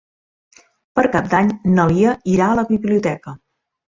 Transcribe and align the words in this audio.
Per 0.99 1.03
Cap 1.15 1.27
d'Any 1.33 1.51
na 1.75 1.85
Lia 1.91 2.15
irà 2.37 2.47
a 2.53 2.57
la 2.61 2.65
biblioteca. 2.73 3.37